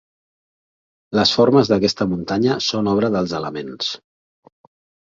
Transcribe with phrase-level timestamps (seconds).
[1.19, 3.97] Les formes d'aquesta muntanya són obra dels elements.